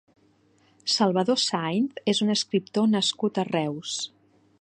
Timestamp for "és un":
2.13-2.35